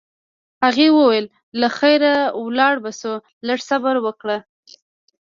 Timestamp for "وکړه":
4.05-4.37